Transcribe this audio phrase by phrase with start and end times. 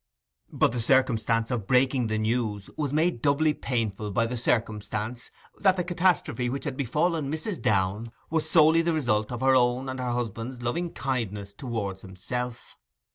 [0.51, 5.77] But the duty of breaking the news was made doubly painful by the circumstance that
[5.77, 7.61] the catastrophe which had befallen Mrs.
[7.61, 12.77] Downe was solely the result of her own and her husband's loving kindness towards himself.